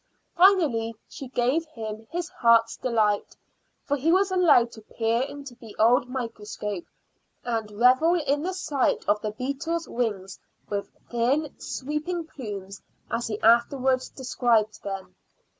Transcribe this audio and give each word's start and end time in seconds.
Finally 0.35 0.95
she 1.07 1.27
gave 1.27 1.63
him 1.75 2.07
his 2.09 2.27
heart's 2.29 2.75
delight, 2.75 3.37
for 3.83 3.95
he 3.97 4.11
was 4.11 4.31
allowed 4.31 4.71
to 4.71 4.81
peer 4.81 5.21
into 5.21 5.53
the 5.53 5.75
old 5.77 6.09
microscope 6.09 6.85
and 7.43 7.69
revel 7.69 8.15
in 8.15 8.41
the 8.41 8.55
sight 8.55 9.05
of 9.07 9.21
the 9.21 9.29
beetle's 9.29 9.87
wings 9.87 10.39
with 10.67 10.89
thin, 11.11 11.53
sweeping 11.59 12.25
plumes, 12.25 12.81
as 13.11 13.27
he 13.27 13.39
afterwards 13.41 14.09
described 14.09 14.81
them. 14.81 15.13